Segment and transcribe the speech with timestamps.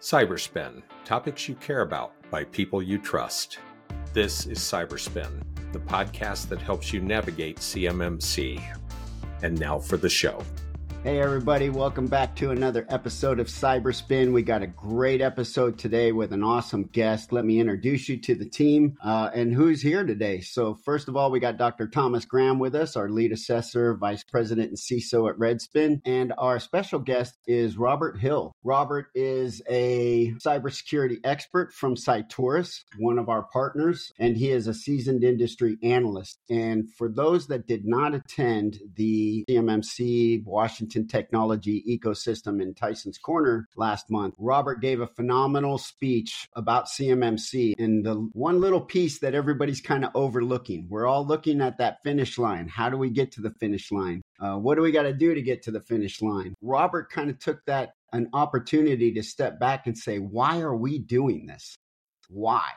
[0.00, 3.58] Cyberspin topics you care about by people you trust.
[4.12, 8.62] This is Cyberspin, the podcast that helps you navigate CMMC.
[9.42, 10.42] And now for the show.
[11.06, 14.32] Hey, everybody, welcome back to another episode of Cyberspin.
[14.32, 17.30] We got a great episode today with an awesome guest.
[17.30, 20.40] Let me introduce you to the team uh, and who's here today.
[20.40, 21.86] So, first of all, we got Dr.
[21.86, 26.00] Thomas Graham with us, our lead assessor, vice president, and CISO at Redspin.
[26.04, 28.50] And our special guest is Robert Hill.
[28.64, 34.74] Robert is a cybersecurity expert from Cyturus, one of our partners, and he is a
[34.74, 36.40] seasoned industry analyst.
[36.50, 43.68] And for those that did not attend the CMMC Washington technology ecosystem in Tyson's Corner
[43.76, 49.34] last month, Robert gave a phenomenal speech about CMMC and the one little piece that
[49.34, 50.86] everybody's kind of overlooking.
[50.88, 52.68] We're all looking at that finish line.
[52.68, 54.22] How do we get to the finish line?
[54.38, 56.54] Uh, what do we got to do to get to the finish line?
[56.62, 60.98] Robert kind of took that an opportunity to step back and say, why are we
[60.98, 61.76] doing this?
[62.28, 62.70] Why?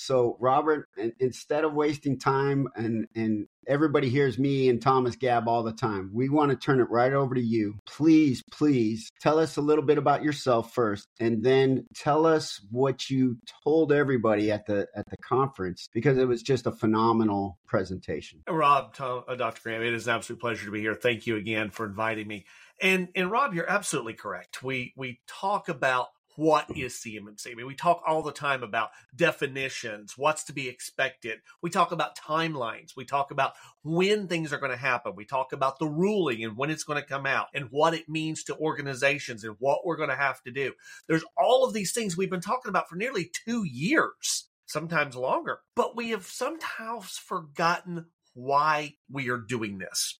[0.00, 0.88] So, Robert,
[1.18, 6.10] instead of wasting time and, and everybody hears me and Thomas Gab all the time,
[6.14, 7.78] we want to turn it right over to you.
[7.84, 13.10] Please, please tell us a little bit about yourself first, and then tell us what
[13.10, 18.40] you told everybody at the at the conference because it was just a phenomenal presentation.
[18.48, 19.60] Rob, Tom, uh, Dr.
[19.62, 20.94] Graham, it is an absolute pleasure to be here.
[20.94, 22.46] Thank you again for inviting me.
[22.80, 24.62] And and Rob, you're absolutely correct.
[24.62, 27.50] We we talk about what is CMMC?
[27.50, 31.40] I mean, we talk all the time about definitions, what's to be expected.
[31.62, 32.96] We talk about timelines.
[32.96, 35.14] We talk about when things are going to happen.
[35.16, 38.08] We talk about the ruling and when it's going to come out and what it
[38.08, 40.72] means to organizations and what we're going to have to do.
[41.08, 45.60] There's all of these things we've been talking about for nearly two years, sometimes longer,
[45.74, 50.18] but we have sometimes forgotten why we are doing this.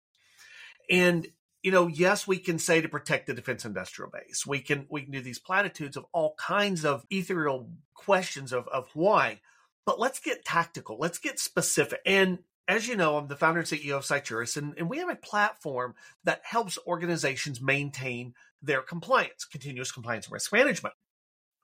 [0.91, 1.29] And
[1.63, 4.47] you know, yes, we can say to protect the defense industrial base.
[4.47, 8.89] We can we can do these platitudes of all kinds of ethereal questions of of
[8.95, 9.41] why.
[9.85, 10.99] But let's get tactical.
[10.99, 12.01] Let's get specific.
[12.07, 15.09] And as you know, I'm the founder and CEO of Cyturus, and, and we have
[15.09, 20.95] a platform that helps organizations maintain their compliance, continuous compliance and risk management.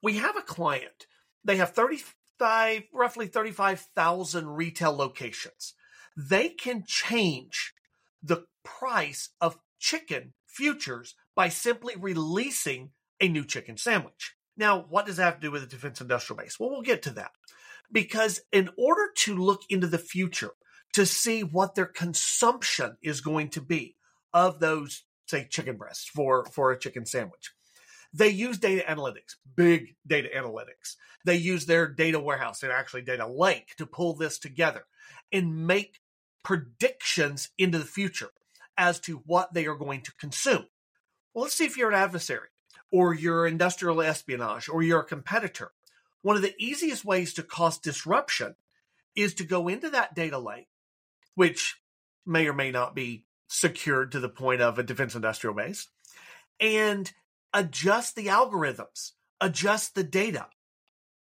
[0.03, 1.07] We have a client.
[1.45, 5.73] They have 35, roughly 35,000 retail locations.
[6.17, 7.73] They can change
[8.21, 14.35] the price of chicken futures by simply releasing a new chicken sandwich.
[14.57, 16.59] Now, what does that have to do with the defense industrial base?
[16.59, 17.31] Well, we'll get to that.
[17.91, 20.51] Because in order to look into the future
[20.93, 23.95] to see what their consumption is going to be
[24.33, 27.51] of those, say, chicken breasts for, for a chicken sandwich,
[28.13, 30.95] they use data analytics, big data analytics.
[31.25, 34.85] They use their data warehouse and actually data lake to pull this together
[35.31, 35.99] and make
[36.43, 38.29] predictions into the future
[38.77, 40.65] as to what they are going to consume.
[41.33, 42.49] Well, let's see if you're an adversary
[42.91, 45.71] or you're industrial espionage or you're a competitor.
[46.21, 48.55] One of the easiest ways to cause disruption
[49.15, 50.67] is to go into that data lake,
[51.35, 51.79] which
[52.25, 55.87] may or may not be secured to the point of a defense industrial base,
[56.59, 57.11] and
[57.53, 60.47] adjust the algorithms, adjust the data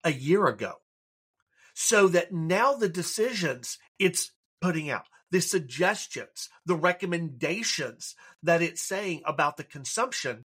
[0.03, 0.75] a year ago
[1.73, 4.31] so that now the decisions it's
[4.62, 10.44] putting out the suggestions, the recommendations that it's saying about the consumption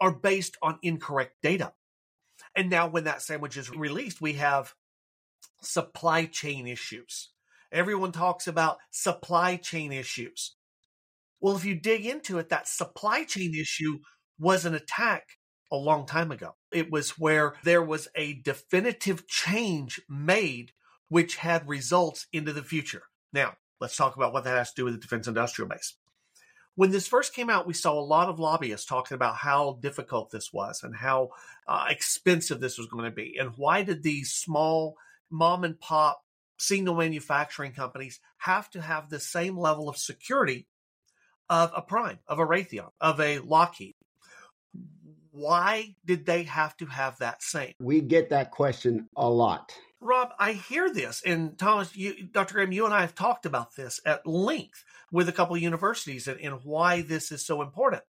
[0.00, 1.72] are based on incorrect data.
[2.56, 4.74] And now, when that sandwich is released, we have
[5.62, 7.30] supply chain issues.
[7.72, 10.56] Everyone talks about supply chain issues.
[11.40, 13.98] Well, if you dig into it, that supply chain issue
[14.38, 15.24] was an attack
[15.70, 16.56] a long time ago.
[16.72, 20.72] It was where there was a definitive change made,
[21.08, 23.02] which had results into the future.
[23.32, 25.94] Now, Let's talk about what that has to do with the defense industrial base.
[26.76, 30.30] When this first came out, we saw a lot of lobbyists talking about how difficult
[30.30, 31.30] this was and how
[31.66, 33.36] uh, expensive this was going to be.
[33.38, 34.96] And why did these small
[35.30, 36.22] mom and pop
[36.58, 40.68] signal manufacturing companies have to have the same level of security
[41.48, 43.94] of a Prime, of a Raytheon, of a Lockheed?
[45.32, 47.74] Why did they have to have that same?
[47.80, 49.72] We get that question a lot.
[50.00, 52.54] Rob, I hear this, and Thomas, you, Dr.
[52.54, 54.82] Graham, you and I have talked about this at length
[55.12, 58.02] with a couple of universities and, and why this is so important.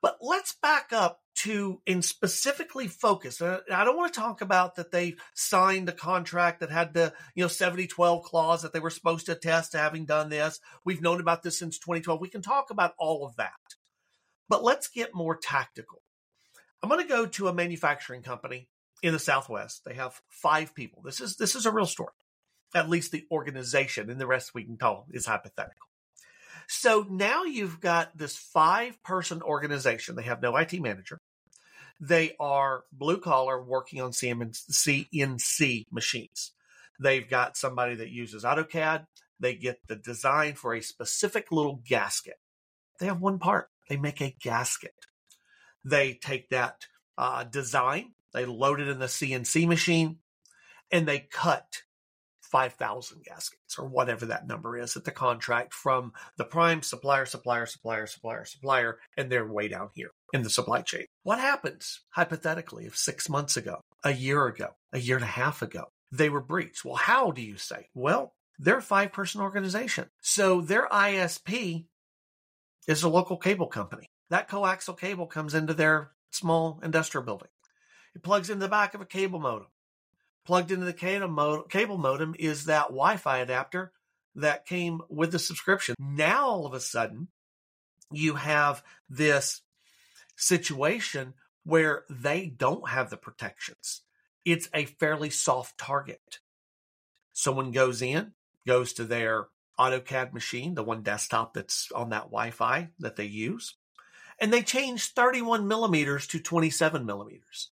[0.00, 3.42] But let's back up to and specifically focus.
[3.42, 7.42] I don't want to talk about that they signed a contract that had the you
[7.42, 10.60] know 7012 clause that they were supposed to attest to having done this.
[10.84, 12.20] We've known about this since 2012.
[12.20, 13.50] We can talk about all of that.
[14.48, 16.02] But let's get more tactical.
[16.82, 18.68] I'm going to go to a manufacturing company
[19.02, 19.82] in the Southwest.
[19.84, 21.02] They have five people.
[21.02, 22.12] This is this is a real story.
[22.74, 25.86] At least the organization, and the rest we can call is hypothetical.
[26.68, 30.16] So now you've got this five person organization.
[30.16, 31.20] They have no IT manager.
[32.00, 36.52] They are blue collar working on CNC machines.
[36.98, 39.06] They've got somebody that uses AutoCAD.
[39.38, 42.38] They get the design for a specific little gasket.
[42.98, 43.68] They have one part.
[43.88, 44.94] They make a gasket.
[45.84, 50.18] They take that uh, design, they load it in the CNC machine,
[50.92, 51.82] and they cut
[52.42, 57.64] 5,000 gaskets or whatever that number is at the contract from the prime supplier, supplier,
[57.64, 61.06] supplier, supplier, supplier, and they're way down here in the supply chain.
[61.22, 65.62] What happens, hypothetically, if six months ago, a year ago, a year and a half
[65.62, 66.84] ago, they were breached?
[66.84, 67.88] Well, how do you say?
[67.94, 70.10] Well, they're a five person organization.
[70.20, 71.86] So their ISP
[72.86, 74.06] is a local cable company.
[74.28, 77.48] That coaxial cable comes into their small industrial building.
[78.16, 79.66] It plugs into the back of a cable modem.
[80.46, 80.94] Plugged into the
[81.68, 83.92] cable modem is that Wi Fi adapter
[84.36, 85.94] that came with the subscription.
[85.98, 87.28] Now, all of a sudden,
[88.10, 89.60] you have this
[90.34, 91.34] situation
[91.64, 94.00] where they don't have the protections.
[94.46, 96.38] It's a fairly soft target.
[97.34, 98.32] Someone goes in,
[98.66, 99.48] goes to their
[99.78, 103.74] AutoCAD machine, the one desktop that's on that Wi Fi that they use,
[104.40, 107.72] and they change 31 millimeters to 27 millimeters.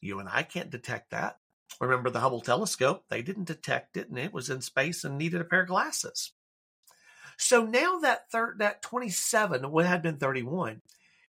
[0.00, 1.38] You and I can't detect that.
[1.80, 3.04] Remember the Hubble telescope?
[3.08, 6.32] They didn't detect it and it was in space and needed a pair of glasses.
[7.36, 10.80] So now that thir- that 27, what had been 31,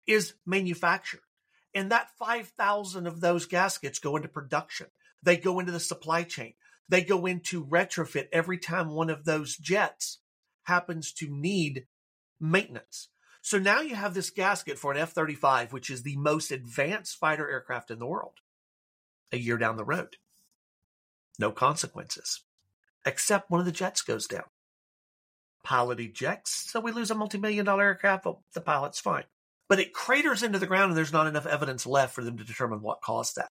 [0.07, 1.21] is manufactured.
[1.75, 4.87] And that 5,000 of those gaskets go into production.
[5.21, 6.53] They go into the supply chain.
[6.87, 10.19] They go into retrofit every time one of those jets
[10.63, 11.85] happens to need
[12.39, 13.09] maintenance.
[13.41, 17.17] So now you have this gasket for an F 35, which is the most advanced
[17.17, 18.39] fighter aircraft in the world,
[19.31, 20.17] a year down the road.
[21.37, 22.41] No consequences,
[23.05, 24.43] except one of the jets goes down.
[25.63, 28.23] Pilot ejects, so we lose a multi million dollar aircraft.
[28.23, 29.25] But the pilot's fine.
[29.67, 32.43] But it craters into the ground, and there's not enough evidence left for them to
[32.43, 33.51] determine what caused that.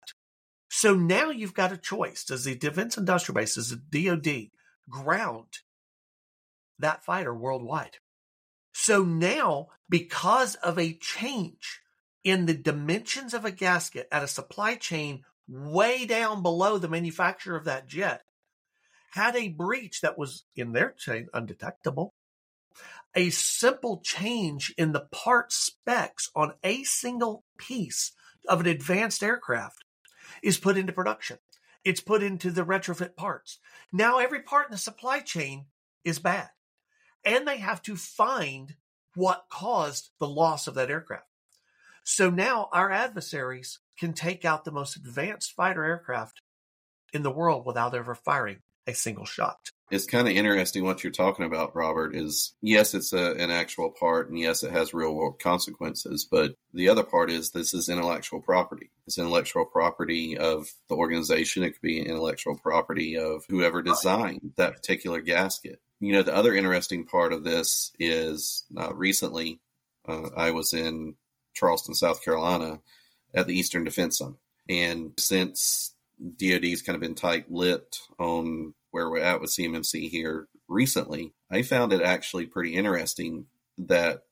[0.70, 2.24] So now you've got a choice.
[2.24, 4.50] Does the Defense Industrial Base, does the DoD
[4.90, 5.60] ground
[6.80, 7.98] that fighter worldwide?
[8.74, 11.82] So now, because of a change
[12.24, 17.56] in the dimensions of a gasket at a supply chain way down below the manufacturer
[17.56, 18.22] of that jet,
[19.12, 22.14] had a breach that was in their chain undetectable.
[23.16, 28.12] A simple change in the part specs on a single piece
[28.50, 29.86] of an advanced aircraft
[30.44, 31.38] is put into production.
[31.86, 33.60] It's put into the retrofit parts.
[33.94, 35.68] Now every part in the supply chain
[36.04, 36.50] is bad.
[37.24, 38.76] And they have to find
[39.16, 41.28] what caused the loss of that aircraft.
[42.04, 46.42] So now our adversaries can take out the most advanced fighter aircraft
[47.14, 49.58] in the world without ever firing a single shot.
[49.92, 52.16] It's kind of interesting what you're talking about, Robert.
[52.16, 56.28] Is yes, it's a, an actual part, and yes, it has real world consequences.
[56.30, 58.90] But the other part is this is intellectual property.
[59.06, 61.64] It's intellectual property of the organization.
[61.64, 65.80] It could be intellectual property of whoever designed that particular gasket.
[66.00, 69.60] You know, the other interesting part of this is uh, recently
[70.08, 71.16] uh, I was in
[71.54, 72.80] Charleston, South Carolina,
[73.36, 74.40] at the Eastern Defense Summit,
[74.70, 80.48] and since DoD's kind of been tight lipped on where we're at with CMMC here
[80.68, 83.46] recently, I found it actually pretty interesting
[83.78, 84.24] that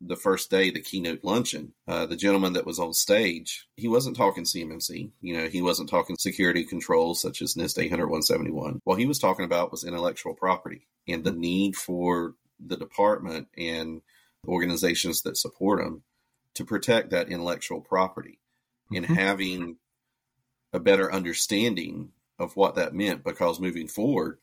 [0.00, 4.16] the first day, the keynote luncheon, uh, the gentleman that was on stage, he wasn't
[4.16, 5.10] talking CMMC.
[5.20, 8.80] You know, he wasn't talking security controls such as NIST 800 171.
[8.84, 12.34] What he was talking about was intellectual property and the need for
[12.64, 14.02] the department and
[14.46, 16.02] organizations that support them
[16.54, 18.38] to protect that intellectual property
[18.92, 19.14] and mm-hmm.
[19.14, 19.76] having
[20.72, 24.38] a better understanding of what that meant because moving forward,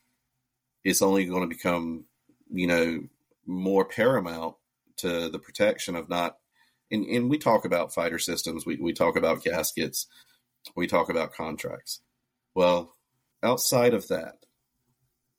[0.82, 2.04] it's only going to become,
[2.52, 3.02] you know,
[3.46, 4.56] more paramount
[4.96, 6.36] to the protection of not.
[6.90, 10.06] And, and we talk about fighter systems, we, we talk about gaskets,
[10.76, 12.00] we talk about contracts.
[12.54, 12.94] Well,
[13.42, 14.36] outside of that,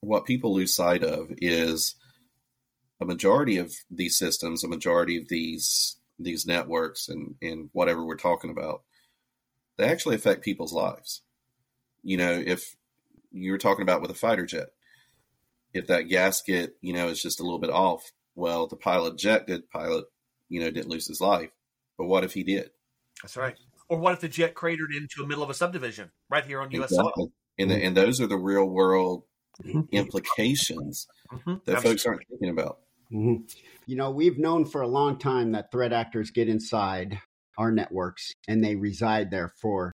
[0.01, 1.95] what people lose sight of is
[3.01, 8.15] a majority of these systems, a majority of these these networks and, and whatever we're
[8.15, 8.83] talking about,
[9.77, 11.21] they actually affect people's lives
[12.05, 12.75] you know, if
[13.31, 14.67] you're talking about with a fighter jet,
[15.73, 19.69] if that gasket, you know, is just a little bit off, well, the pilot ejected,
[19.71, 20.05] pilot,
[20.47, 21.49] you know, didn't lose his life.
[21.97, 22.69] But what if he did?
[23.21, 23.55] That's right.
[23.89, 26.71] Or what if the jet cratered into the middle of a subdivision right here on
[26.71, 26.91] U.S.
[26.91, 27.31] Soil?
[27.57, 29.23] And, the, and those are the real world
[29.63, 29.81] mm-hmm.
[29.91, 31.55] implications mm-hmm.
[31.65, 31.89] that Absolutely.
[31.89, 32.79] folks aren't thinking about.
[33.11, 33.43] Mm-hmm.
[33.87, 37.19] You know, we've known for a long time that threat actors get inside
[37.57, 39.91] our networks and they reside there for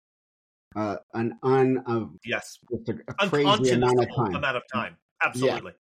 [0.74, 4.34] uh, an un uh, yes a, a crazy amount of time.
[4.34, 4.96] Amount of time.
[5.24, 5.72] Absolutely.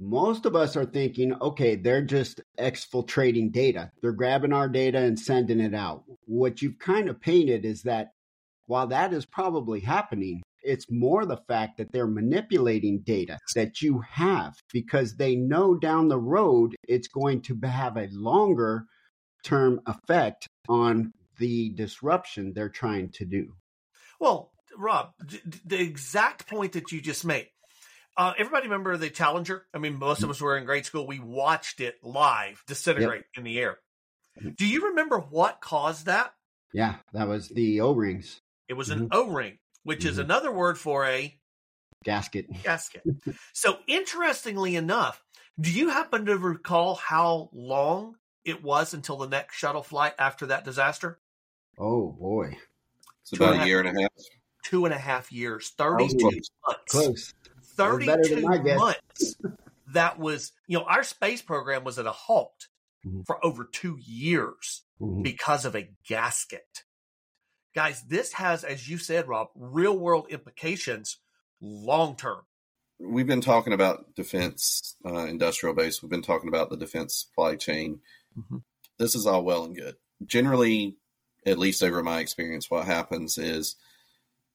[0.00, 3.90] most of us are thinking, okay, they're just exfiltrating data.
[4.02, 6.04] They're grabbing our data and sending it out.
[6.26, 8.10] What you've kind of painted is that
[8.66, 14.00] while that is probably happening, it's more the fact that they're manipulating data that you
[14.00, 18.84] have because they know down the road it's going to have a longer
[19.46, 23.54] term effect on the disruption they're trying to do.
[24.20, 25.12] Well, Rob,
[25.64, 27.48] the exact point that you just made.
[28.16, 29.66] Uh, everybody remember the Challenger?
[29.74, 31.06] I mean, most of us were in grade school.
[31.06, 33.38] We watched it live disintegrate yep.
[33.38, 33.78] in the air.
[34.38, 34.50] Mm-hmm.
[34.56, 36.32] Do you remember what caused that?
[36.72, 38.40] Yeah, that was the O rings.
[38.68, 39.04] It was mm-hmm.
[39.04, 40.08] an O ring, which mm-hmm.
[40.08, 41.34] is another word for a
[42.04, 42.46] gasket.
[42.62, 43.02] Gasket.
[43.52, 45.22] so, interestingly enough,
[45.60, 50.46] do you happen to recall how long it was until the next shuttle flight after
[50.46, 51.18] that disaster?
[51.78, 52.56] Oh boy,
[53.22, 54.10] it's about a year and a half.
[54.64, 56.50] Two and a half years, thirty-two months.
[56.88, 57.34] Close.
[57.76, 59.36] Thirty-two months.
[59.92, 62.68] that was, you know, our space program was at a halt
[63.06, 63.22] mm-hmm.
[63.22, 65.22] for over two years mm-hmm.
[65.22, 66.84] because of a gasket.
[67.74, 71.18] Guys, this has, as you said, Rob, real world implications
[71.60, 72.40] long term.
[72.98, 76.02] We've been talking about defense, uh, industrial base.
[76.02, 78.00] We've been talking about the defense supply chain.
[78.38, 78.58] Mm-hmm.
[78.98, 79.96] This is all well and good.
[80.24, 80.96] Generally,
[81.44, 83.76] at least over my experience, what happens is,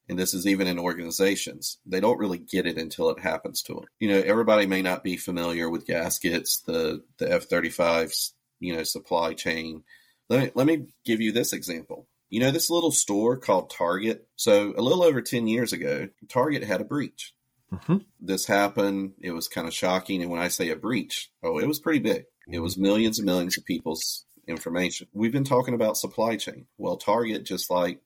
[0.10, 3.76] and this is even in organizations, they don't really get it until it happens to
[3.76, 3.86] them.
[4.00, 8.84] You know, everybody may not be familiar with gaskets, the the F 35s, you know,
[8.84, 9.84] supply chain.
[10.30, 12.08] Let me, let me give you this example.
[12.30, 14.28] You know, this little store called Target.
[14.38, 17.34] So, a little over 10 years ago, Target had a breach.
[17.74, 17.98] Mm-hmm.
[18.20, 19.14] This happened.
[19.22, 20.22] It was kind of shocking.
[20.22, 22.26] And when I say a breach, oh, it was pretty big.
[22.48, 25.08] It was millions and millions of people's information.
[25.14, 26.68] We've been talking about supply chain.
[26.78, 28.00] Well, Target, just like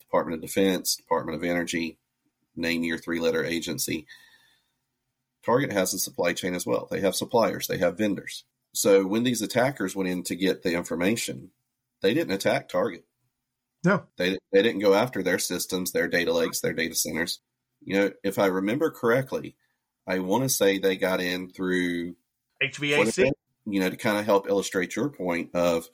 [0.00, 1.98] Department of Defense, Department of Energy,
[2.56, 4.06] name your three letter agency,
[5.44, 6.88] Target has a supply chain as well.
[6.90, 8.44] They have suppliers, they have vendors.
[8.72, 11.50] So when these attackers went in to get the information,
[12.02, 13.04] they didn't attack Target.
[13.84, 17.40] No, they they didn't go after their systems, their data lakes, their data centers.
[17.84, 19.56] You know, if I remember correctly,
[20.06, 22.16] I want to say they got in through
[22.62, 23.30] HVAC.
[23.68, 25.88] You know, to kind of help illustrate your point of,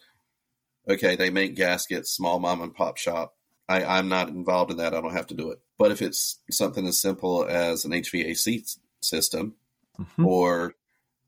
[0.89, 3.35] okay, they make gaskets, small mom and pop shop.
[3.69, 4.95] I, I'm not involved in that.
[4.95, 5.59] I don't have to do it.
[5.79, 9.55] But if it's something as simple as an HVAC system,
[9.99, 10.27] mm-hmm.
[10.27, 10.75] or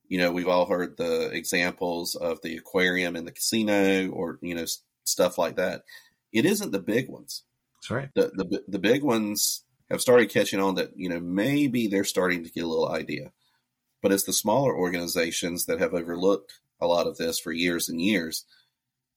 [0.08, 4.54] you know, we've all heard the examples of the aquarium in the casino, or you
[4.54, 4.66] know,
[5.04, 5.82] stuff like that
[6.36, 7.44] it isn't the big ones.
[7.76, 8.10] That's right.
[8.14, 12.44] The, the the big ones have started catching on that you know maybe they're starting
[12.44, 13.32] to get a little idea,
[14.06, 18.00] but it's the smaller organizations that have overlooked a lot of this for years and
[18.00, 18.44] years,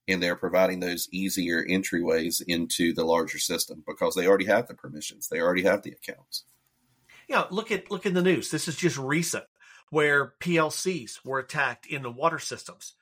[0.07, 4.73] and they're providing those easier entryways into the larger system because they already have the
[4.73, 6.43] permissions, they already have the accounts.
[7.27, 8.49] Yeah, look at look in the news.
[8.49, 9.43] This is just recent
[9.91, 12.95] where PLCs were attacked in the water systems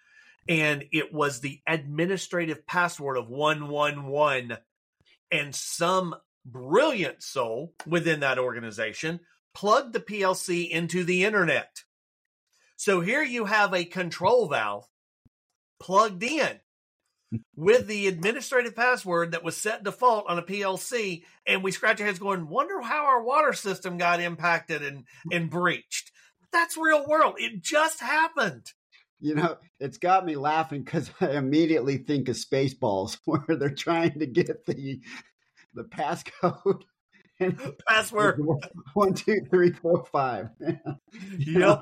[0.50, 4.58] and it was the administrative password of 111
[5.32, 9.22] and some brilliant soul within that organization
[9.58, 11.84] plugged the PLC into the internet.
[12.76, 14.88] So here you have a control valve
[15.80, 16.60] plugged in
[17.56, 22.06] with the administrative password that was set default on a PLC, and we scratch our
[22.06, 26.12] heads going, wonder how our water system got impacted and, and breached.
[26.54, 27.38] That's real world.
[27.40, 28.68] It just happened.
[29.20, 34.20] You know, it's got me laughing because I immediately think of Spaceballs, where they're trying
[34.20, 35.02] to get the
[35.74, 36.84] the passcode
[37.88, 38.42] password
[38.94, 40.50] one two three four five.
[41.38, 41.82] yep,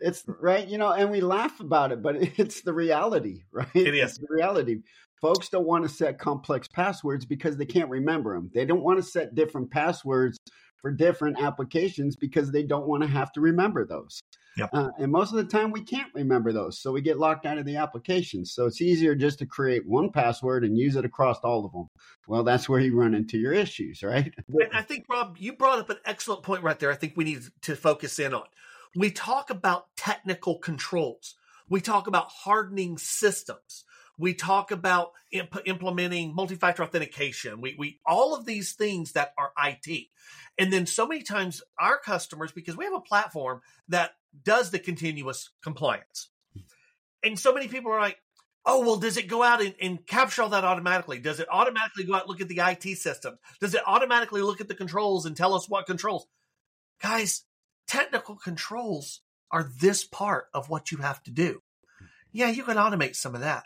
[0.00, 0.66] it's right.
[0.66, 3.68] You know, and we laugh about it, but it's the reality, right?
[3.74, 4.78] It is it's the reality.
[5.20, 8.50] Folks don't want to set complex passwords because they can't remember them.
[8.52, 10.38] They don't want to set different passwords
[10.80, 14.22] for different applications because they don't want to have to remember those.
[14.56, 14.70] Yep.
[14.72, 16.80] Uh, and most of the time, we can't remember those.
[16.80, 18.46] So we get locked out of the application.
[18.46, 21.88] So it's easier just to create one password and use it across all of them.
[22.26, 24.32] Well, that's where you run into your issues, right?
[24.48, 26.90] And I think, Rob, you brought up an excellent point right there.
[26.90, 28.44] I think we need to focus in on.
[28.94, 31.34] We talk about technical controls,
[31.68, 33.84] we talk about hardening systems.
[34.18, 37.60] We talk about imp- implementing multi-factor authentication.
[37.60, 40.06] We, we all of these things that are IT.
[40.58, 44.12] And then so many times our customers, because we have a platform that
[44.44, 46.30] does the continuous compliance.
[47.22, 48.18] And so many people are like,
[48.64, 51.18] oh, well, does it go out and, and, capture all that automatically?
[51.18, 53.38] Does it automatically go out and look at the IT system?
[53.60, 56.26] Does it automatically look at the controls and tell us what controls?
[57.00, 57.44] Guys,
[57.86, 59.20] technical controls
[59.50, 61.62] are this part of what you have to do.
[62.32, 63.64] Yeah, you can automate some of that.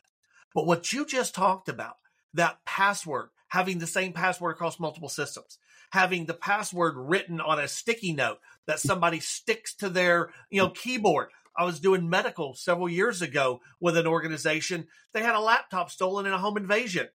[0.54, 1.96] But what you just talked about,
[2.34, 5.58] that password, having the same password across multiple systems,
[5.90, 10.70] having the password written on a sticky note that somebody sticks to their, you know,
[10.70, 11.28] keyboard.
[11.56, 14.86] I was doing medical several years ago with an organization.
[15.12, 17.08] They had a laptop stolen in a home invasion.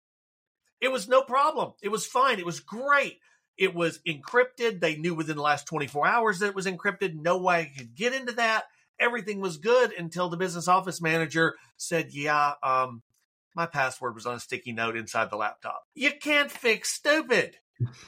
[0.81, 1.73] It was no problem.
[1.81, 2.39] It was fine.
[2.39, 3.19] It was great.
[3.57, 4.81] It was encrypted.
[4.81, 7.15] They knew within the last 24 hours that it was encrypted.
[7.15, 8.65] No way I could get into that.
[8.99, 13.01] Everything was good until the business office manager said, Yeah, um,
[13.55, 15.87] my password was on a sticky note inside the laptop.
[15.93, 17.57] You can't fix stupid.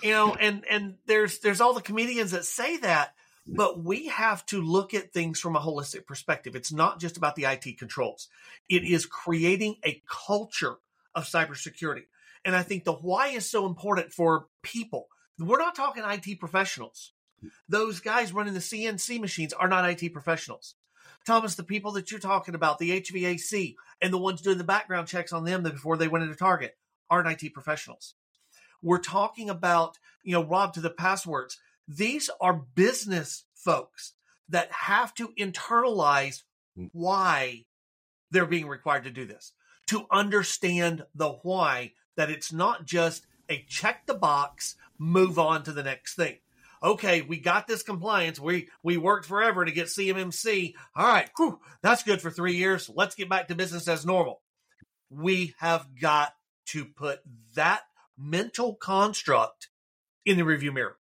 [0.01, 3.13] You know, and and there's there's all the comedians that say that,
[3.47, 6.55] but we have to look at things from a holistic perspective.
[6.55, 8.27] It's not just about the IT controls.
[8.69, 10.75] It is creating a culture
[11.15, 12.03] of cybersecurity.
[12.45, 15.07] And I think the why is so important for people.
[15.39, 17.13] We're not talking IT professionals.
[17.69, 20.75] Those guys running the CNC machines are not IT professionals.
[21.25, 25.07] Thomas, the people that you're talking about, the HVAC and the ones doing the background
[25.07, 26.77] checks on them before they went into Target
[27.09, 28.15] aren't IT professionals.
[28.81, 31.59] We're talking about, you know, Rob to the passwords.
[31.87, 34.13] These are business folks
[34.49, 36.43] that have to internalize
[36.91, 37.65] why
[38.31, 39.53] they're being required to do this,
[39.87, 45.71] to understand the why, that it's not just a check the box, move on to
[45.71, 46.37] the next thing.
[46.81, 48.39] Okay, we got this compliance.
[48.39, 50.73] We we worked forever to get CMMC.
[50.95, 52.89] All right, whew, that's good for three years.
[52.93, 54.41] Let's get back to business as normal.
[55.09, 56.33] We have got
[56.67, 57.21] to put
[57.55, 57.81] that
[58.17, 59.69] mental construct
[60.25, 60.97] in the review mirror.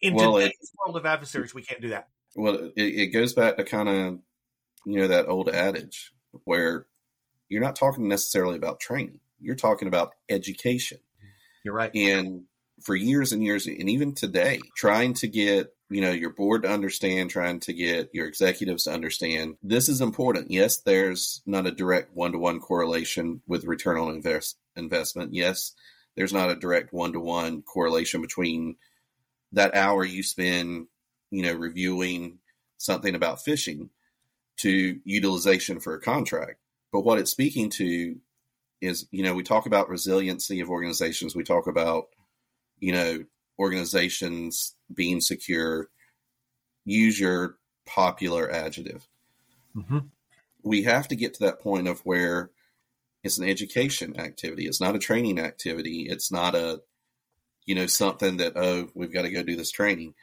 [0.00, 2.08] In well, today's it, world of adversaries, we can't do that.
[2.36, 4.18] Well, it, it goes back to kind of
[4.84, 6.12] you know that old adage
[6.44, 6.86] where
[7.48, 9.20] you're not talking necessarily about training.
[9.40, 10.98] You're talking about education.
[11.64, 11.94] You're right.
[11.94, 12.44] And
[12.82, 16.70] for years and years, and even today, trying to get you know your board to
[16.70, 20.50] understand trying to get your executives to understand this is important.
[20.50, 25.34] Yes there's not a direct one-to-one correlation with return on invest, investment.
[25.34, 25.72] Yes
[26.16, 28.76] there's not a direct one-to-one correlation between
[29.52, 30.86] that hour you spend
[31.30, 32.38] you know reviewing
[32.76, 33.88] something about phishing
[34.58, 36.58] to utilization for a contract.
[36.92, 38.16] But what it's speaking to
[38.80, 41.34] is you know we talk about resiliency of organizations.
[41.34, 42.08] We talk about
[42.80, 43.24] you know,
[43.58, 45.88] organizations being secure,
[46.84, 49.06] use your popular adjective.
[49.76, 49.98] Mm-hmm.
[50.62, 52.50] We have to get to that point of where
[53.24, 54.66] it's an education activity.
[54.66, 56.06] It's not a training activity.
[56.08, 56.82] It's not a,
[57.66, 60.14] you know, something that, oh, we've got to go do this training.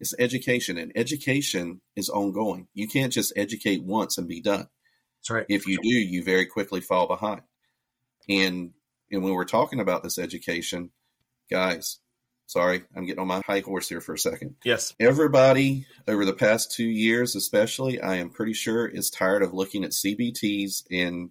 [0.00, 2.68] It's education, and education is ongoing.
[2.72, 4.68] You can't just educate once and be done.
[5.18, 5.46] That's right.
[5.48, 7.42] If you do, you very quickly fall behind.
[8.28, 8.70] And
[9.10, 10.90] and when we're talking about this education,
[11.50, 12.00] guys,
[12.46, 14.56] sorry, I'm getting on my high horse here for a second.
[14.64, 14.94] Yes.
[14.98, 19.84] Everybody over the past two years, especially, I am pretty sure is tired of looking
[19.84, 21.30] at CBTs and,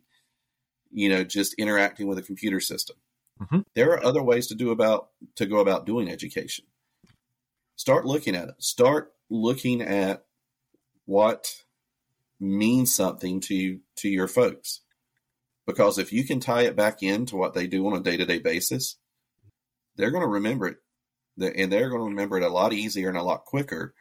[0.92, 2.98] you know, just interacting with a computer system.
[3.42, 3.60] Mm-hmm.
[3.76, 6.66] There are other ways to do about to go about doing education.
[7.76, 8.56] Start looking at it.
[8.58, 10.26] Start looking at
[11.06, 11.64] what
[12.40, 14.82] means something to to your folks.
[15.66, 18.26] Because if you can tie it back into what they do on a day to
[18.26, 18.98] day basis,
[19.98, 20.78] they're going to remember it,
[21.40, 23.94] and they're going to remember it a lot easier and a lot quicker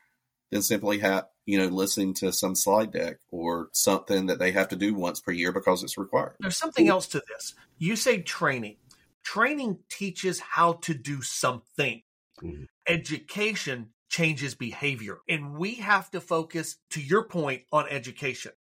[0.50, 4.68] than simply have you know listening to some slide deck or something that they have
[4.68, 6.36] to do once per year because it's required.
[6.40, 7.54] There's something else to this.
[7.78, 8.76] You say training.
[9.22, 12.02] Training teaches how to do something.
[12.42, 12.64] Mm-hmm.
[12.86, 15.18] Education changes behavior.
[15.28, 18.52] And we have to focus, to your point, on education.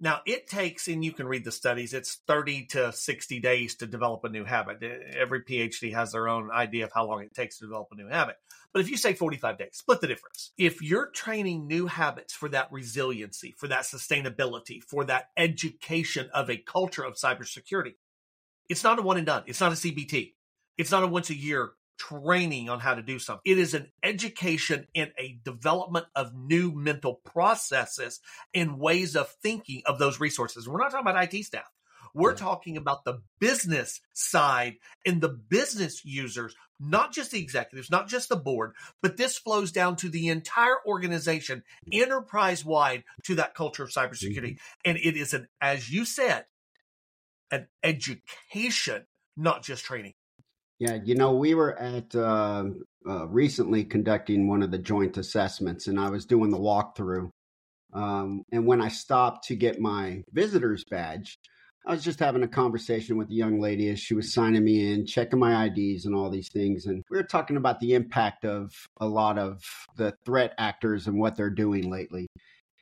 [0.00, 3.86] Now, it takes, and you can read the studies, it's 30 to 60 days to
[3.86, 4.82] develop a new habit.
[4.82, 8.08] Every PhD has their own idea of how long it takes to develop a new
[8.08, 8.36] habit.
[8.72, 10.52] But if you say 45 days, split the difference.
[10.56, 16.50] If you're training new habits for that resiliency, for that sustainability, for that education of
[16.50, 17.94] a culture of cybersecurity,
[18.68, 19.44] it's not a one and done.
[19.46, 20.34] It's not a CBT.
[20.76, 23.42] It's not a once a year training on how to do something.
[23.44, 28.20] It is an education and a development of new mental processes
[28.54, 30.68] and ways of thinking of those resources.
[30.68, 31.70] We're not talking about IT staff.
[32.14, 32.36] We're yeah.
[32.36, 38.28] talking about the business side and the business users, not just the executives, not just
[38.28, 43.82] the board, but this flows down to the entire organization, enterprise wide, to that culture
[43.82, 44.54] of cybersecurity.
[44.54, 44.90] Mm-hmm.
[44.90, 46.46] And it is an, as you said,
[47.50, 49.06] an education,
[49.36, 50.14] not just training.
[50.78, 52.64] Yeah, you know, we were at uh,
[53.08, 57.30] uh, recently conducting one of the joint assessments, and I was doing the walkthrough.
[57.92, 61.38] Um, and when I stopped to get my visitor's badge,
[61.86, 64.92] I was just having a conversation with a young lady as she was signing me
[64.92, 66.86] in, checking my IDs and all these things.
[66.86, 69.62] And we were talking about the impact of a lot of
[69.96, 72.28] the threat actors and what they're doing lately.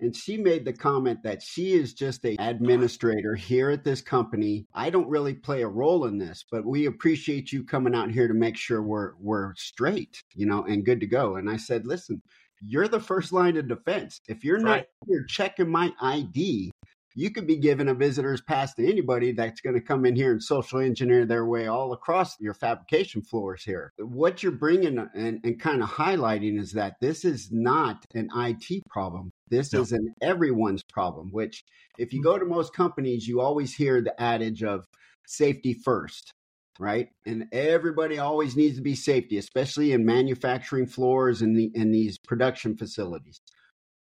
[0.00, 4.66] And she made the comment that she is just a administrator here at this company.
[4.74, 8.28] I don't really play a role in this, but we appreciate you coming out here
[8.28, 11.36] to make sure we're we're straight, you know, and good to go.
[11.36, 12.20] And I said, listen,
[12.60, 14.20] you're the first line of defense.
[14.28, 14.86] If you're not right.
[15.06, 16.72] here checking my ID,
[17.16, 20.30] you could be given a visitor's pass to anybody that's going to come in here
[20.30, 23.90] and social engineer their way all across your fabrication floors here.
[23.98, 28.82] What you're bringing and, and kind of highlighting is that this is not an IT
[28.90, 29.30] problem.
[29.48, 29.80] This no.
[29.80, 31.64] is an everyone's problem, which
[31.98, 32.24] if you hmm.
[32.24, 34.84] go to most companies, you always hear the adage of
[35.26, 36.32] safety first
[36.78, 37.08] right?
[37.24, 42.18] And everybody always needs to be safety, especially in manufacturing floors and the in these
[42.18, 43.40] production facilities.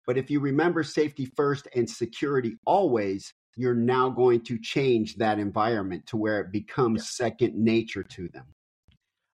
[0.07, 5.39] But if you remember safety first and security always, you're now going to change that
[5.39, 7.27] environment to where it becomes yeah.
[7.27, 8.47] second nature to them.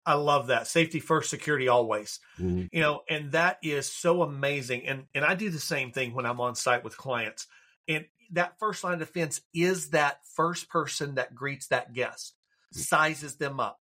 [0.04, 0.68] I love that.
[0.68, 2.20] Safety first, security always.
[2.38, 2.66] Mm-hmm.
[2.72, 4.86] You know, and that is so amazing.
[4.86, 7.48] And and I do the same thing when I'm on site with clients.
[7.88, 12.34] And that first line of defense is that first person that greets that guest,
[12.72, 12.82] mm-hmm.
[12.82, 13.80] sizes them up,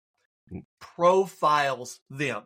[0.51, 0.61] mm-hmm.
[0.81, 2.43] profiles them.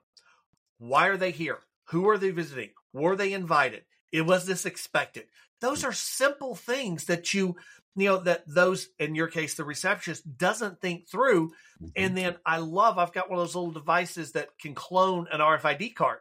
[0.78, 1.58] Why are they here?
[1.90, 2.70] Who are they visiting?
[2.92, 3.82] Were they invited?
[4.12, 5.26] It was this expected.
[5.60, 7.56] Those are simple things that you,
[7.96, 11.48] you know, that those, in your case, the receptionist doesn't think through.
[11.48, 11.86] Mm-hmm.
[11.96, 15.40] And then I love, I've got one of those little devices that can clone an
[15.40, 16.20] RFID card.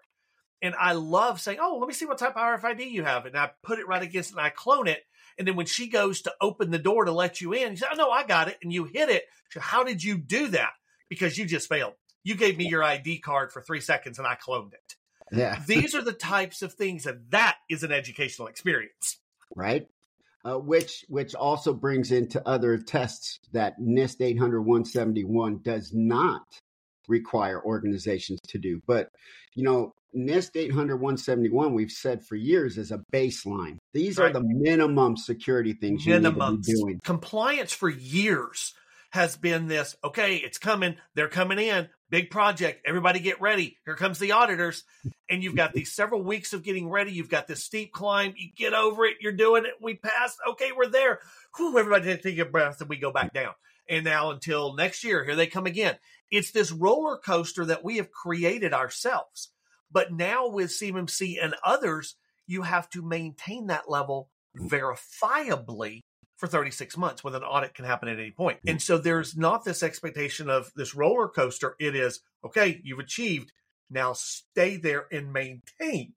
[0.61, 3.25] And I love saying, oh, let me see what type of RFID you have.
[3.25, 4.99] And I put it right against it and I clone it.
[5.37, 7.87] And then when she goes to open the door to let you in, you say,
[7.89, 8.57] oh, no, I got it.
[8.61, 9.23] And you hit it.
[9.51, 10.71] So how did you do that?
[11.07, 11.93] Because you just failed.
[12.25, 14.95] You gave me your ID card for three seconds and I cloned it.
[15.31, 15.61] Yeah.
[15.67, 19.19] These are the types of things that that is an educational experience.
[19.55, 19.87] Right.
[20.45, 26.43] Uh, which which also brings into other tests that NIST 800 171 does not
[27.09, 28.81] require organizations to do.
[28.87, 29.09] But
[29.55, 33.77] you know, NIST 800 171 we've said for years is a baseline.
[33.93, 34.29] These right.
[34.29, 36.99] are the minimum security things you need to be doing.
[37.03, 38.73] Compliance for years
[39.11, 43.77] has been this okay, it's coming, they're coming in, big project, everybody get ready.
[43.85, 44.83] Here comes the auditors.
[45.29, 47.11] And you've got these several weeks of getting ready.
[47.11, 48.33] You've got this steep climb.
[48.37, 49.73] You get over it, you're doing it.
[49.81, 50.37] We passed.
[50.49, 51.19] Okay, we're there.
[51.57, 53.53] Whew, everybody take a breath and we go back down.
[53.87, 55.97] And now until next year, here they come again.
[56.31, 59.49] It's this roller coaster that we have created ourselves.
[59.91, 66.01] But now with CMMC and others, you have to maintain that level verifiably
[66.39, 68.59] for 36 months when an audit can happen at any point.
[68.65, 71.75] And so there's not this expectation of this roller coaster.
[71.79, 73.51] It is, okay, you've achieved.
[73.89, 76.13] Now stay there and maintain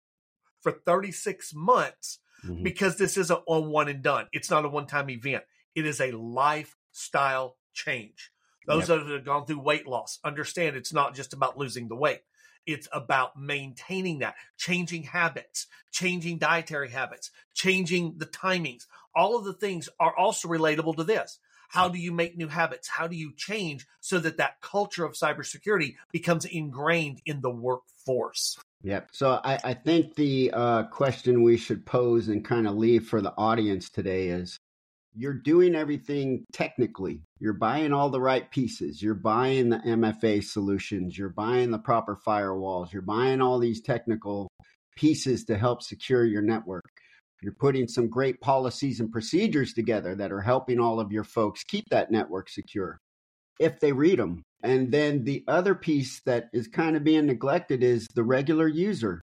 [0.59, 2.61] for 36 months mm-hmm.
[2.61, 4.27] because this isn't a one and done.
[4.31, 5.43] It's not a one time event.
[5.73, 8.31] It is a lifestyle change.
[8.67, 8.99] Those yep.
[8.99, 12.21] that have gone through weight loss understand it's not just about losing the weight.
[12.67, 18.85] It's about maintaining that, changing habits, changing dietary habits, changing the timings.
[19.15, 21.39] All of the things are also relatable to this.
[21.69, 22.89] How do you make new habits?
[22.89, 28.57] How do you change so that that culture of cybersecurity becomes ingrained in the workforce?
[28.83, 29.09] Yep.
[29.13, 33.21] So I, I think the uh, question we should pose and kind of leave for
[33.21, 34.57] the audience today is
[35.13, 37.21] you're doing everything technically.
[37.39, 39.01] You're buying all the right pieces.
[39.01, 41.17] You're buying the MFA solutions.
[41.17, 42.91] You're buying the proper firewalls.
[42.91, 44.49] You're buying all these technical
[44.95, 47.00] pieces to help secure your network.
[47.41, 51.63] You're putting some great policies and procedures together that are helping all of your folks
[51.63, 52.99] keep that network secure
[53.59, 54.43] if they read them.
[54.63, 59.21] And then the other piece that is kind of being neglected is the regular user.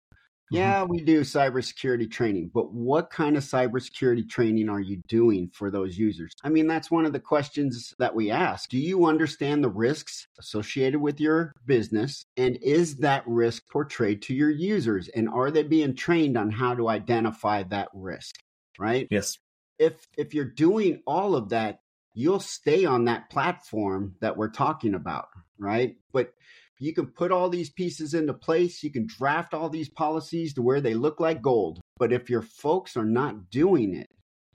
[0.52, 0.56] Mm-hmm.
[0.56, 5.70] Yeah, we do cybersecurity training, but what kind of cybersecurity training are you doing for
[5.70, 6.32] those users?
[6.42, 8.68] I mean, that's one of the questions that we ask.
[8.68, 12.26] Do you understand the risks associated with your business?
[12.36, 15.08] And is that risk portrayed to your users?
[15.08, 18.34] And are they being trained on how to identify that risk?
[18.78, 19.08] Right?
[19.10, 19.38] Yes.
[19.78, 21.80] If if you're doing all of that,
[22.12, 25.28] you'll stay on that platform that we're talking about,
[25.58, 25.96] right?
[26.12, 26.34] But
[26.78, 28.82] you can put all these pieces into place.
[28.82, 31.80] You can draft all these policies to where they look like gold.
[31.98, 34.08] But if your folks are not doing it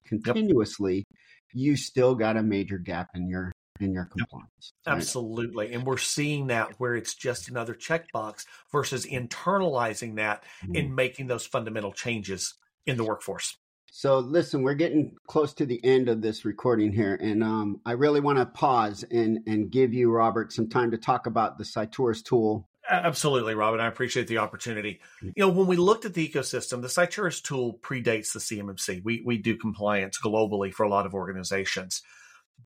[0.06, 1.06] continuously, yep.
[1.54, 4.74] you still got a major gap in your in your compliance.
[4.86, 4.98] Right?
[4.98, 5.74] Absolutely.
[5.74, 10.76] And we're seeing that where it's just another checkbox versus internalizing that mm-hmm.
[10.76, 12.56] and making those fundamental changes
[12.86, 13.56] in the workforce.
[13.92, 17.94] So listen, we're getting close to the end of this recording here, and um, I
[17.94, 21.66] really want to pause and and give you, Robert, some time to talk about the
[21.66, 22.70] Cyturus tool.
[22.90, 23.80] Absolutely, Robin.
[23.80, 25.00] I appreciate the opportunity.
[25.24, 25.34] Mm.
[25.36, 29.04] You know, when we looked at the ecosystem, the Cyturus tool predates the CMMC.
[29.04, 32.02] We we do compliance globally for a lot of organizations,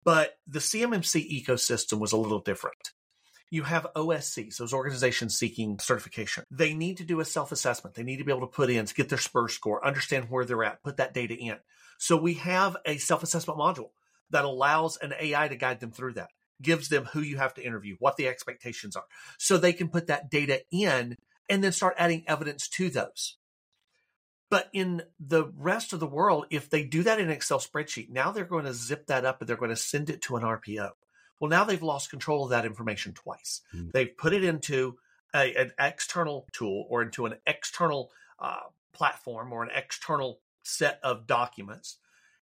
[0.03, 2.91] but the CMMC ecosystem was a little different.
[3.49, 6.43] You have OSCs, those organizations seeking certification.
[6.49, 7.95] They need to do a self assessment.
[7.95, 10.45] They need to be able to put in, to get their SPRS score, understand where
[10.45, 11.57] they're at, put that data in.
[11.97, 13.91] So we have a self assessment module
[14.31, 16.29] that allows an AI to guide them through that,
[16.61, 19.05] gives them who you have to interview, what the expectations are,
[19.37, 21.17] so they can put that data in
[21.49, 23.37] and then start adding evidence to those.
[24.49, 28.09] But in the rest of the world, if they do that in an Excel spreadsheet,
[28.09, 30.43] now they're going to zip that up and they're going to send it to an
[30.43, 30.91] RPO.
[31.43, 33.59] Well, now they've lost control of that information twice.
[33.75, 33.89] Mm-hmm.
[33.93, 34.95] They've put it into
[35.35, 38.61] a, an external tool or into an external uh,
[38.93, 41.97] platform or an external set of documents,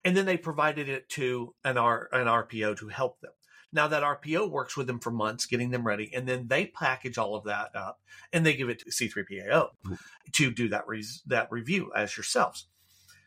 [0.02, 3.32] and then they provided it to an, R, an RPO to help them.
[3.70, 7.18] Now that RPO works with them for months, getting them ready, and then they package
[7.18, 8.00] all of that up
[8.32, 9.94] and they give it to C3PAO mm-hmm.
[10.32, 10.84] to do that
[11.26, 12.66] that review as yourselves.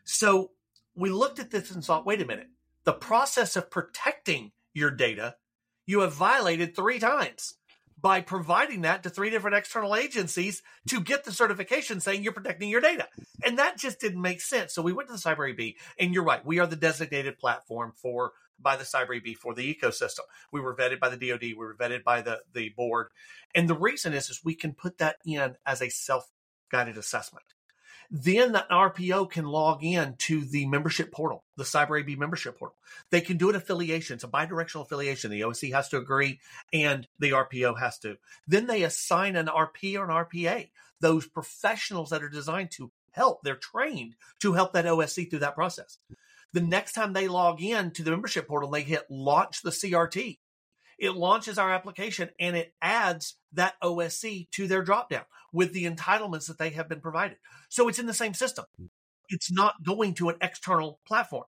[0.02, 0.50] So
[0.96, 2.48] we looked at this and thought, wait a minute,
[2.82, 5.36] the process of protecting your data,
[5.90, 7.54] you have violated three times
[8.00, 12.70] by providing that to three different external agencies to get the certification saying you're protecting
[12.70, 13.08] your data.
[13.44, 14.72] And that just didn't make sense.
[14.72, 18.32] So we went to the Cyber and you're right, we are the designated platform for
[18.62, 20.20] by the Cyber for the ecosystem.
[20.52, 21.42] We were vetted by the DoD.
[21.42, 23.08] We were vetted by the the board,
[23.54, 26.30] and the reason is is we can put that in as a self
[26.70, 27.46] guided assessment.
[28.10, 32.76] Then that RPO can log in to the membership portal, the Cyber AB membership portal.
[33.10, 34.14] They can do an affiliation.
[34.14, 35.30] It's a bi-directional affiliation.
[35.30, 36.40] The OSC has to agree
[36.72, 38.16] and the RPO has to.
[38.48, 40.70] Then they assign an RP or an RPA,
[41.00, 43.42] those professionals that are designed to help.
[43.42, 45.98] They're trained to help that OSC through that process.
[46.52, 50.38] The next time they log in to the membership portal, they hit launch the CRT.
[51.00, 56.46] It launches our application and it adds that OSC to their dropdown with the entitlements
[56.46, 57.38] that they have been provided.
[57.70, 58.66] So it's in the same system.
[59.30, 61.44] It's not going to an external platform.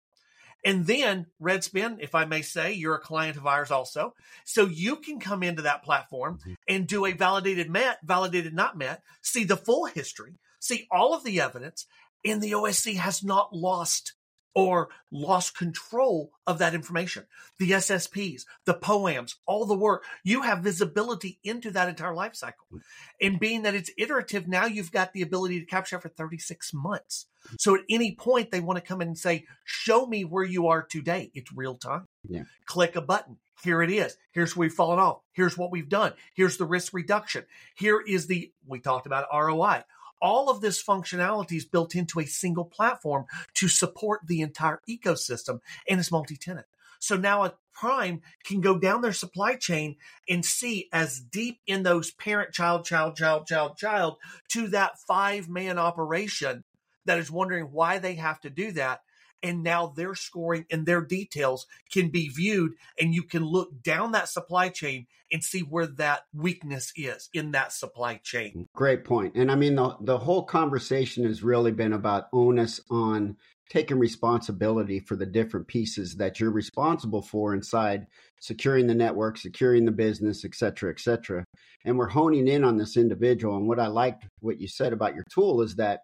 [0.63, 4.13] And then Redspin, if I may say, you're a client of ours also.
[4.43, 6.53] So you can come into that platform mm-hmm.
[6.67, 11.23] and do a validated met, validated not met, see the full history, see all of
[11.23, 11.85] the evidence,
[12.25, 14.13] and the OSC has not lost
[14.55, 17.25] or lost control of that information.
[17.59, 22.65] The SSPs, the POAMs, all the work, you have visibility into that entire life cycle.
[22.73, 22.79] Mm.
[23.21, 27.27] And being that it's iterative, now you've got the ability to capture for 36 months.
[27.51, 27.55] Mm.
[27.59, 30.67] So at any point, they want to come in and say, Show me where you
[30.67, 31.31] are today.
[31.33, 32.05] It's real time.
[32.27, 32.43] Yeah.
[32.65, 33.37] Click a button.
[33.63, 34.15] Here it is.
[34.31, 35.19] Here's where we've fallen off.
[35.33, 36.13] Here's what we've done.
[36.33, 37.43] Here's the risk reduction.
[37.75, 39.83] Here is the, we talked about ROI
[40.21, 45.59] all of this functionality is built into a single platform to support the entire ecosystem
[45.87, 46.67] and it's multi-tenant.
[46.99, 49.95] So now a prime can go down their supply chain
[50.27, 54.17] and see as deep in those parent, child, child, child, child, child
[54.49, 56.63] to that five man operation
[57.05, 59.01] that is wondering why they have to do that
[59.41, 64.11] and now their scoring and their details can be viewed and you can look down
[64.11, 68.67] that supply chain and see where that weakness is in that supply chain.
[68.73, 69.35] Great point.
[69.35, 73.37] And I mean the the whole conversation has really been about onus on
[73.69, 78.07] taking responsibility for the different pieces that you're responsible for inside
[78.41, 81.45] securing the network, securing the business, et cetera, et cetera.
[81.85, 83.57] And we're honing in on this individual.
[83.57, 86.01] And what I liked what you said about your tool is that,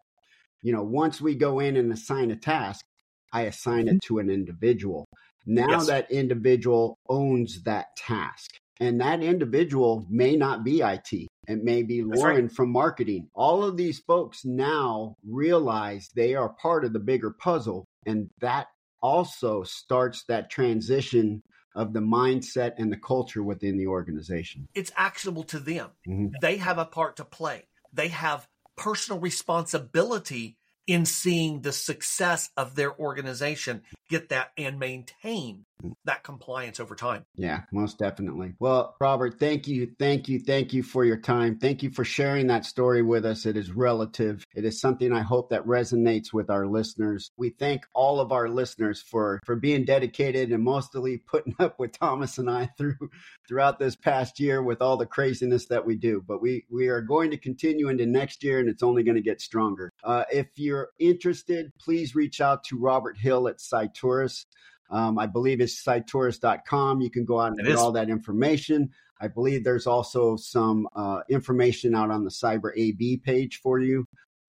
[0.62, 2.86] you know, once we go in and assign a task,
[3.34, 5.08] I assign it to an individual.
[5.46, 5.88] Now yes.
[5.88, 8.52] that individual owns that task.
[8.80, 11.12] And that individual may not be IT.
[11.48, 12.52] It may be Lauren right.
[12.52, 13.30] from marketing.
[13.34, 17.86] All of these folks now realize they are part of the bigger puzzle.
[18.06, 18.68] And that
[19.02, 21.42] also starts that transition
[21.76, 24.68] of the mindset and the culture within the organization.
[24.74, 25.92] It's actionable to them.
[26.08, 26.28] Mm-hmm.
[26.42, 30.58] They have a part to play, they have personal responsibility
[30.88, 35.66] in seeing the success of their organization get that and maintain
[36.06, 37.26] that compliance over time.
[37.36, 38.54] Yeah, most definitely.
[38.60, 41.58] Well, Robert, thank you, thank you, thank you for your time.
[41.58, 43.46] Thank you for sharing that story with us.
[43.46, 44.44] It is relative.
[44.56, 47.32] It is something I hope that resonates with our listeners.
[47.38, 51.98] We thank all of our listeners for for being dedicated and mostly putting up with
[51.98, 53.10] Thomas and I through
[53.48, 56.24] throughout this past year with all the craziness that we do.
[56.26, 59.22] But we we are going to continue into next year, and it's only going to
[59.22, 59.92] get stronger.
[60.04, 64.46] Uh, if you're interested, please reach out to Robert Hill at Cyturus.
[64.90, 67.02] Um, I believe it's cyturus.com.
[67.02, 67.80] You can go out and it get is.
[67.80, 68.90] all that information.
[69.20, 74.06] I believe there's also some uh, information out on the Cyber AB page for you.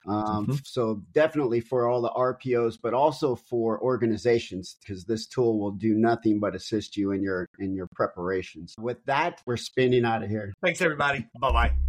[0.06, 0.54] Um, mm-hmm.
[0.64, 5.94] So definitely for all the RPOs, but also for organizations, because this tool will do
[5.94, 8.74] nothing but assist you in your in your preparations.
[8.78, 10.52] With that, we're spinning out of here.
[10.62, 11.26] Thanks, everybody.
[11.40, 11.85] Bye bye.